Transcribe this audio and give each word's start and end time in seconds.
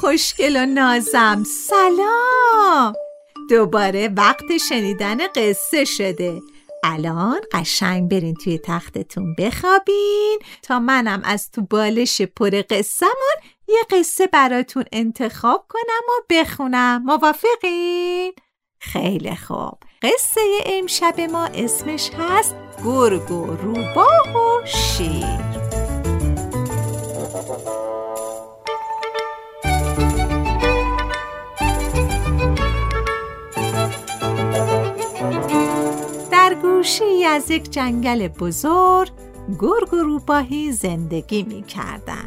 خوشگل 0.00 0.56
و 0.56 0.66
نازم. 0.66 1.44
سلام. 1.44 2.92
دوباره 3.50 4.08
وقت 4.16 4.56
شنیدن 4.68 5.26
قصه 5.26 5.84
شده. 5.84 6.40
الان 6.84 7.40
قشنگ 7.52 8.10
برین 8.10 8.34
توی 8.34 8.58
تختتون 8.58 9.34
بخوابین 9.38 10.38
تا 10.62 10.78
منم 10.78 11.22
از 11.24 11.50
تو 11.50 11.62
بالش 11.62 12.22
پر 12.22 12.62
قصهمون 12.70 13.36
یه 13.68 13.80
قصه 13.90 14.26
براتون 14.26 14.84
انتخاب 14.92 15.66
کنم 15.68 16.02
و 16.08 16.22
بخونم. 16.30 17.02
موافقین؟ 17.04 18.32
خیلی 18.80 19.36
خوب. 19.36 19.78
قصه 20.02 20.40
امشب 20.66 21.20
ما 21.20 21.44
اسمش 21.44 22.10
هست 22.18 22.54
گرگ 22.84 23.30
و 23.30 23.46
روباه 23.46 24.34
و 24.34 24.47
در 36.98 37.04
گوشی 37.04 37.24
از 37.24 37.50
یک 37.50 37.70
جنگل 37.70 38.28
بزرگ 38.28 39.10
گرگ 39.60 39.94
و 39.94 39.96
روباهی 39.96 40.72
زندگی 40.72 41.42
می 41.42 41.62
کردن. 41.62 42.26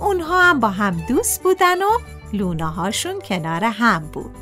اونها 0.00 0.42
هم 0.42 0.60
با 0.60 0.68
هم 0.68 1.04
دوست 1.08 1.42
بودن 1.42 1.82
و 1.82 1.88
لونه 2.32 2.64
هاشون 2.66 3.20
کنار 3.20 3.64
هم 3.64 4.10
بود. 4.12 4.34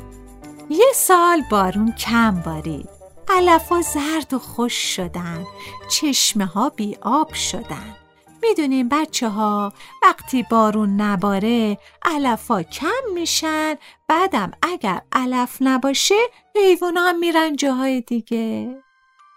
یه 0.69 0.85
سال 0.95 1.41
بارون 1.51 1.91
کم 1.91 2.41
بارید. 2.45 2.89
علفا 3.29 3.81
زرد 3.81 4.33
و 4.33 4.39
خوش 4.39 4.95
شدن. 4.95 5.45
چشمه 5.89 6.45
ها 6.45 6.69
بی 6.69 6.97
آب 7.01 7.33
شدن. 7.33 7.95
می‌دونیم 8.41 8.89
بچه 8.89 9.29
ها 9.29 9.73
وقتی 10.03 10.43
بارون 10.49 11.01
نباره 11.01 11.77
علفا 12.05 12.63
کم 12.63 13.13
میشن 13.13 13.75
بعدم 14.07 14.51
اگر 14.61 15.01
علف 15.11 15.57
نباشه 15.61 16.19
حیوان 16.55 16.97
هم 16.97 17.19
میرن 17.19 17.55
جاهای 17.55 18.01
دیگه 18.01 18.83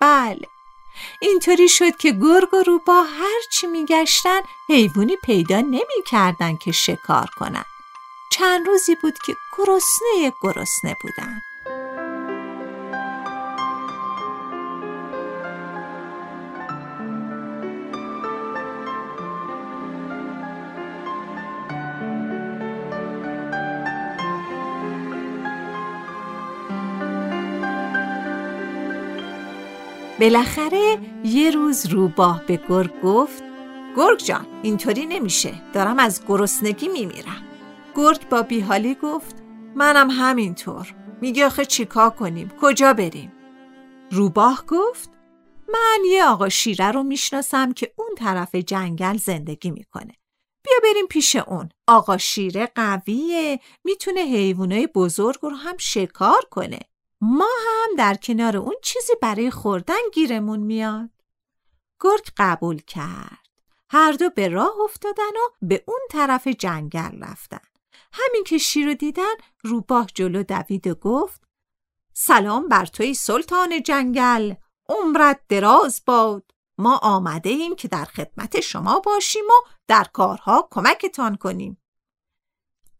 بله. 0.07 0.49
اینطوری 1.21 1.69
شد 1.69 1.97
که 1.97 2.13
گرگ 2.13 2.55
و 2.55 2.63
روبا 2.63 3.03
هرچی 3.03 3.67
میگشتن 3.67 4.41
حیوانی 4.69 5.17
پیدا 5.17 5.61
نمی‌کردن 5.61 6.57
که 6.57 6.73
شکار 6.73 7.31
کنن. 7.37 7.65
چند 8.33 8.67
روزی 8.67 8.95
بود 8.95 9.19
که 9.27 9.37
گرسنه 9.59 10.33
گرسنه 10.43 10.97
بودن. 11.01 11.41
بالاخره 30.21 30.99
یه 31.25 31.51
روز 31.51 31.87
روباه 31.87 32.43
به 32.47 32.61
گرگ 32.69 33.01
گفت 33.03 33.43
گرگ 33.97 34.19
جان 34.19 34.47
اینطوری 34.63 35.07
نمیشه 35.07 35.55
دارم 35.73 35.99
از 35.99 36.23
گرسنگی 36.29 36.89
میمیرم. 36.89 37.45
گرگ 37.97 38.29
با 38.29 38.43
بیحالی 38.43 38.95
گفت 38.95 39.37
منم 39.75 40.11
همینطور. 40.11 40.95
میگه 41.21 41.47
آخه 41.47 41.65
چیکار 41.65 42.11
کنیم؟ 42.11 42.53
کجا 42.61 42.93
بریم؟ 42.93 43.33
روباه 44.11 44.65
گفت 44.69 45.11
من 45.73 45.99
یه 46.07 46.25
آقا 46.25 46.49
شیره 46.49 46.91
رو 46.91 47.03
می‌شناسم 47.03 47.73
که 47.73 47.93
اون 47.97 48.15
طرف 48.19 48.55
جنگل 48.55 49.17
زندگی 49.17 49.71
می‌کنه. 49.71 50.15
بیا 50.65 50.77
بریم 50.83 51.07
پیش 51.07 51.37
اون. 51.37 51.69
آقا 51.87 52.17
شیره 52.17 52.69
قویه 52.75 53.61
می‌تونه 53.85 54.21
حیوانای 54.21 54.87
بزرگ 54.87 55.39
رو 55.43 55.57
هم 55.57 55.77
شکار 55.77 56.43
کنه. 56.51 56.79
ما 57.21 57.49
هم 57.67 57.97
در 57.99 58.15
کنار 58.15 58.57
اون 58.57 58.77
چیزی 58.83 59.13
برای 59.23 59.51
خوردن 59.51 60.11
گیرمون 60.15 60.61
میاد. 60.61 61.11
گرگ 62.01 62.31
قبول 62.37 62.81
کرد. 62.81 63.47
هر 63.91 64.13
دو 64.13 64.31
به 64.31 64.49
راه 64.49 64.81
افتادن 64.85 65.23
و 65.23 65.51
به 65.63 65.85
اون 65.87 66.01
طرف 66.11 66.49
جنگل 66.49 67.23
رفتن. 67.23 67.61
همین 68.13 68.45
که 68.45 68.59
شیر 68.59 68.87
رو 68.87 68.95
دیدن 68.95 69.35
روباه 69.65 70.07
جلو 70.15 70.43
دوید 70.43 70.87
و 70.87 70.95
گفت 70.95 71.43
سلام 72.13 72.69
بر 72.69 72.87
توی 72.87 73.15
سلطان 73.15 73.83
جنگل 73.83 74.55
عمرت 74.89 75.41
دراز 75.49 76.03
باد 76.07 76.51
ما 76.79 76.97
آمده 76.97 77.51
ایم 77.51 77.77
که 77.77 77.89
در 77.89 78.05
خدمت 78.05 78.61
شما 78.61 79.01
باشیم 79.01 79.45
و 79.45 79.69
در 79.89 80.05
کارها 80.05 80.69
کمکتان 80.71 81.37
کنیم 81.37 81.83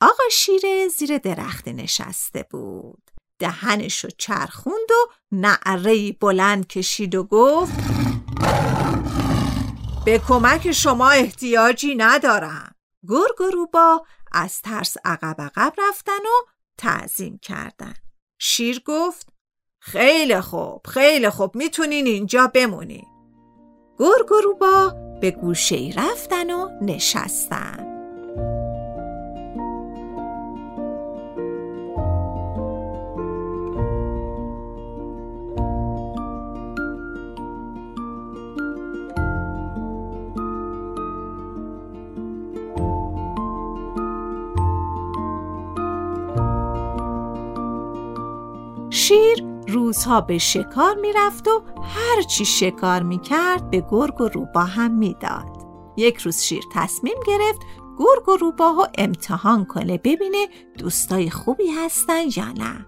آقا 0.01 0.25
شیره 0.33 0.89
زیر 0.89 1.19
درخت 1.19 1.69
نشسته 1.69 2.47
بود 2.51 3.11
دهنشو 3.39 4.09
چرخوند 4.19 4.91
و 4.91 5.13
نعرهی 5.33 6.13
بلند 6.13 6.67
کشید 6.67 7.15
و 7.15 7.25
گفت 7.25 7.75
به 10.05 10.19
کمک 10.29 10.73
شما 10.73 11.11
احتیاجی 11.11 11.95
ندارم. 11.95 12.75
گرگ 13.09 13.41
و 13.41 13.51
روبا 13.51 14.07
از 14.33 14.63
ترس 14.63 14.97
عقب 15.05 15.41
عقب 15.41 15.73
رفتن 15.79 16.13
و 16.13 16.47
تعظیم 16.79 17.39
کردن. 17.43 17.95
شیر 18.39 18.83
گفت 18.87 19.29
خیلی 19.81 20.41
خوب 20.41 20.87
خیلی 20.89 21.31
خوب 21.31 21.57
می‌تونین 21.57 22.07
اینجا 22.07 22.47
بمونین. 22.47 23.07
گرگ 23.99 24.33
و 24.33 24.41
روبا 24.45 24.95
به 25.21 25.31
گوشه 25.31 25.93
رفتن 25.97 26.51
و 26.51 26.69
نشستن. 26.83 27.86
شیر 49.07 49.45
روزها 49.69 50.21
به 50.21 50.39
شکار 50.39 50.95
می‌رفت 50.95 51.49
و 51.49 51.63
هرچی 51.83 52.45
شکار 52.45 53.03
می‌کرد 53.03 53.71
به 53.71 53.87
گرگ 53.91 54.21
و 54.21 54.29
روبا 54.29 54.61
هم 54.61 54.99
می‌داد. 54.99 55.57
یک 55.97 56.17
روز 56.17 56.43
شیر 56.43 56.65
تصمیم 56.75 57.17
گرفت 57.27 57.61
گرگ 57.99 58.29
و 58.29 58.37
روبا 58.37 58.89
امتحان 58.99 59.65
کنه 59.65 59.99
ببینه 59.99 60.49
دوستای 60.79 61.31
خوبی 61.31 61.71
هستن 61.71 62.23
یا 62.37 62.53
نه. 62.53 62.87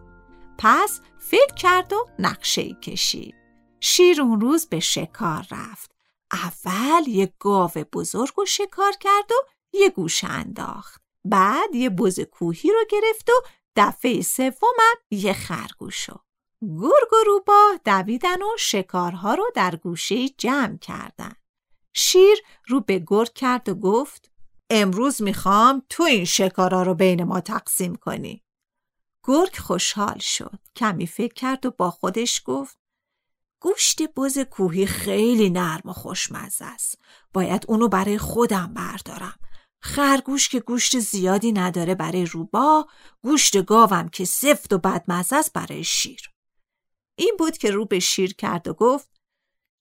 پس 0.59 1.01
فکر 1.19 1.55
کرد 1.55 1.93
و 1.93 2.07
نقشه 2.19 2.75
کشید. 2.75 3.35
شیر 3.81 4.23
اون 4.23 4.41
روز 4.41 4.67
به 4.67 4.81
شکار 4.81 5.47
رفت. 5.51 5.91
اول 6.33 7.09
یه 7.09 7.33
گاو 7.39 7.71
بزرگ 7.93 8.39
و 8.39 8.45
شکار 8.45 8.93
کرد 9.01 9.33
و 9.33 9.35
یه 9.73 9.91
گوشه 9.91 10.29
انداخت. 10.29 11.03
بعد 11.25 11.75
یه 11.75 11.91
بز 11.91 12.21
کوهی 12.21 12.71
رو 12.71 12.85
گرفت 12.91 13.31
و 13.31 13.33
دفعه 13.79 14.23
سومم 14.23 14.97
یه 15.11 15.33
خرگوشو 15.33 16.21
گرگ 16.63 17.13
و 17.13 17.25
روباه 17.27 17.81
دویدن 17.85 18.43
و 18.43 18.57
شکارها 18.59 19.35
رو 19.35 19.45
در 19.55 19.77
گوشه 19.77 20.29
جمع 20.29 20.79
کردن 20.79 21.33
شیر 21.95 22.39
رو 22.67 22.81
به 22.81 23.05
گرگ 23.07 23.33
کرد 23.33 23.69
و 23.69 23.75
گفت 23.75 24.31
امروز 24.71 25.23
می‌خوام 25.23 25.83
تو 25.89 26.03
این 26.03 26.25
شکارا 26.25 26.83
رو 26.83 26.95
بین 26.95 27.25
ما 27.25 27.41
تقسیم 27.41 27.95
کنی. 27.95 28.45
گرگ 29.25 29.57
خوشحال 29.57 30.19
شد. 30.19 30.59
کمی 30.77 31.07
فکر 31.07 31.35
کرد 31.35 31.67
و 31.67 31.71
با 31.71 31.91
خودش 31.91 32.43
گفت 32.45 32.79
گوشت 33.61 34.03
بز 34.03 34.39
کوهی 34.39 34.87
خیلی 34.87 35.51
نرم 35.51 35.83
و 35.85 35.93
خوشمزه 35.93 36.65
است. 36.65 36.99
باید 37.33 37.65
اونو 37.69 37.89
برای 37.89 38.19
خودم 38.19 38.75
بردارم. 38.75 39.39
خرگوش 39.81 40.49
که 40.49 40.61
گوشت 40.61 40.99
زیادی 40.99 41.53
نداره 41.53 41.95
برای 41.95 42.25
روبا، 42.25 42.87
گوشت 43.23 43.65
گاوم 43.65 44.09
که 44.09 44.25
سفت 44.25 44.73
و 44.73 44.79
بدمزه 44.79 45.37
است 45.37 45.53
برای 45.53 45.85
شیر. 45.85 46.31
این 47.19 47.37
بود 47.39 47.59
که 47.59 47.71
رو 47.71 47.85
به 47.85 47.99
شیر 47.99 48.35
کرد 48.35 48.69
و 48.69 48.75
گفت 48.75 49.11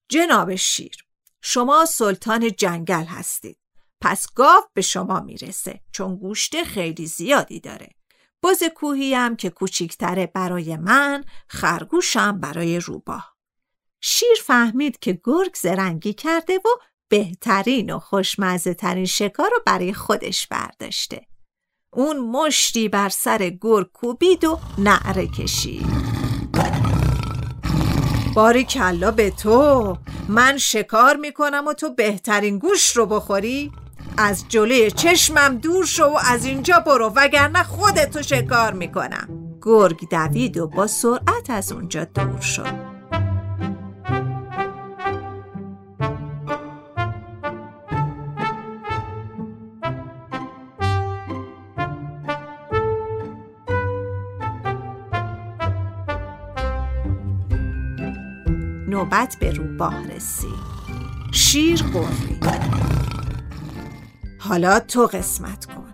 جناب 0.10 0.56
شیر 0.56 0.96
شما 1.42 1.86
سلطان 1.86 2.52
جنگل 2.52 3.04
هستید. 3.04 3.60
پس 4.02 4.34
گاو 4.34 4.64
به 4.74 4.82
شما 4.82 5.20
می‌رسه 5.20 5.82
چون 5.92 6.16
گوشت 6.16 6.64
خیلی 6.64 7.06
زیادی 7.06 7.60
داره. 7.60 7.90
بز 8.44 8.64
کوهی 8.64 9.14
هم 9.14 9.36
که 9.36 9.50
کوچیکتره 9.50 10.28
برای 10.28 10.78
من، 10.78 11.24
خرگوشم 11.48 12.40
برای 12.40 12.80
روبا. 12.80 13.24
شیر 14.02 14.38
فهمید 14.46 15.00
که 15.00 15.22
گرگ 15.24 15.56
زرنگی 15.56 16.14
کرده 16.14 16.58
و 16.58 16.70
بهترین 17.10 17.94
و 17.94 18.00
خوشمزه 18.00 18.74
ترین 18.74 19.06
شکار 19.06 19.50
رو 19.52 19.58
برای 19.66 19.94
خودش 19.94 20.48
برداشته. 20.48 21.22
اون 21.94 22.18
مشتی 22.18 22.90
بر 22.90 23.10
سر 23.10 23.50
گرگ 23.62 23.92
کوبید 23.92 24.44
و 24.44 24.60
نعره 24.78 25.28
کشید. 25.28 25.88
باری 28.36 28.64
کلا 28.64 29.12
به 29.12 29.32
تو 29.32 29.98
من 30.30 30.58
شکار 30.58 31.16
می‌کنم 31.16 31.68
و 31.68 31.74
تو 31.74 31.94
بهترین 31.94 32.60
گوش 32.60 32.98
رو 32.98 33.06
بخوری؟ 33.06 33.72
از 34.18 34.46
جلوی 34.50 34.92
چشمم 34.92 35.58
دور 35.58 35.86
شو 35.86 36.06
و 36.06 36.20
از 36.26 36.46
اینجا 36.46 36.80
برو 36.80 37.14
وگرنه 37.16 37.64
خودتو 37.64 38.22
شکار 38.22 38.74
می‌کنم 38.74 39.60
گرگ 39.62 40.10
دوید 40.10 40.58
و 40.58 40.68
با 40.68 40.88
سرعت 40.88 41.50
از 41.50 41.72
اونجا 41.72 42.04
دور 42.04 42.42
شد 42.42 42.97
نوبت 59.08 59.38
به 59.40 59.52
روباه 59.52 60.08
رسید 60.08 60.50
شیر 61.32 61.84
قرید 61.84 62.46
حالا 64.40 64.80
تو 64.80 65.06
قسمت 65.06 65.66
کن. 65.66 65.94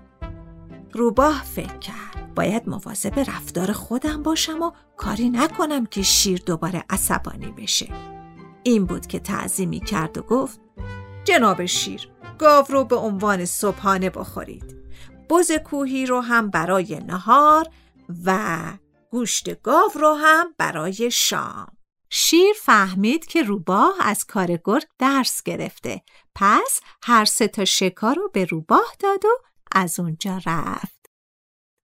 روباه 0.94 1.44
فکر 1.44 1.78
کرد 1.78 2.34
باید 2.36 2.70
مواظب 2.70 3.20
رفتار 3.20 3.72
خودم 3.72 4.24
باشم 4.24 4.62
و 4.62 4.72
کاری 4.98 5.30
نکنم 5.30 5.86
که 5.86 6.02
شیر 6.02 6.42
دوباره 6.46 6.84
عصبانی 6.90 7.52
بشه. 7.58 7.90
این 8.64 8.86
بود 8.86 9.08
که 9.08 9.20
تعظیمی 9.20 9.80
کرد 9.80 10.18
و 10.18 10.22
گفت 10.22 10.60
جناب 11.24 11.66
شیر 11.66 12.10
گاو 12.40 12.66
رو 12.70 12.84
به 12.84 12.96
عنوان 12.96 13.46
صبحانه 13.46 14.10
بخورید. 14.10 14.76
بز 15.30 15.52
کوهی 15.52 16.06
رو 16.06 16.22
هم 16.22 16.50
برای 16.50 17.00
نهار 17.08 17.68
و 18.26 18.64
گوشت 19.12 19.62
گاو 19.62 19.92
رو 19.96 20.14
هم 20.14 20.48
برای 20.58 21.12
شام. 21.12 21.73
شیر 22.16 22.54
فهمید 22.62 23.26
که 23.26 23.44
روباه 23.44 23.96
از 24.00 24.26
کار 24.26 24.60
گرگ 24.64 24.84
درس 25.00 25.44
گرفته. 25.44 26.02
پس 26.36 26.82
هر 27.04 27.26
سه 27.26 27.48
تا 27.48 27.66
شکار 27.66 28.16
رو 28.16 28.30
به 28.34 28.46
روباه 28.46 28.96
داد 29.00 29.26
و 29.26 29.30
از 29.72 30.00
اونجا 30.00 30.40
رفت. 30.46 31.06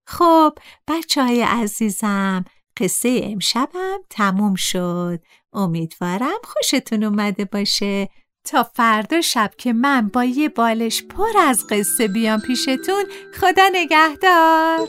خب 0.08 0.58
بچه 0.88 1.24
های 1.24 1.42
عزیزم 1.42 2.44
قصه 2.76 3.20
امشبم 3.22 3.98
تموم 4.10 4.54
شد. 4.54 5.20
امیدوارم 5.52 6.40
خوشتون 6.44 7.04
اومده 7.04 7.44
باشه. 7.44 8.08
تا 8.46 8.62
فردا 8.62 9.20
شب 9.20 9.50
که 9.58 9.72
من 9.72 10.08
با 10.08 10.24
یه 10.24 10.48
بالش 10.48 11.02
پر 11.02 11.38
از 11.38 11.66
قصه 11.66 12.08
بیام 12.08 12.40
پیشتون 12.40 13.04
خدا 13.34 13.68
نگهدار! 13.72 14.88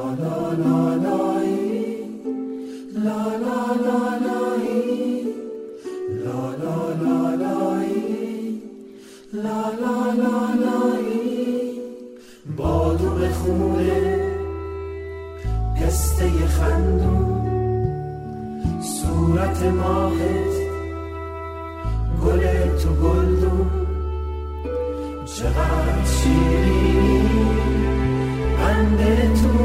خندون 16.61 18.01
صورت 18.81 19.63
ماهت 19.63 20.55
گل 22.25 22.41
تو 22.77 22.89
گلدون. 22.89 23.69
چقدر 25.25 26.05
شیرینی 26.05 27.29
بند 28.57 28.99
تو. 29.33 29.60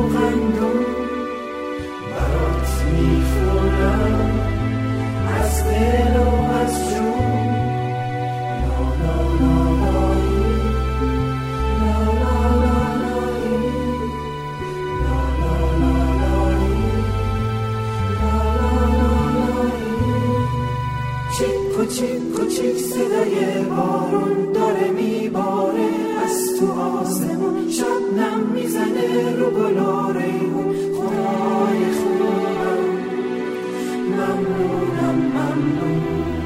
کوچیک 21.87 22.33
کوچیک 22.37 22.79
صدای 22.79 23.65
بارون 23.65 24.53
داره 24.53 24.91
میباره. 24.91 25.89
از 26.25 26.61
تو 26.61 26.73
آسمون 26.81 27.71
شب 27.71 28.03
می‌زنه 28.55 29.37
رو 29.37 29.51
گلاره 29.51 30.31
اون 30.55 30.75
خدای 30.97 31.83
خوبم 31.99 32.83
ممنونم 34.11 35.19
ممنون. 35.35 36.46